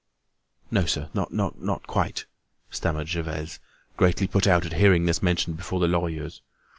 [0.71, 2.25] "No, sir, not quite,"
[2.71, 3.59] stammered Gervaise,
[3.97, 6.41] greatly put out at hearing this mentioned before the Lorilleuxs.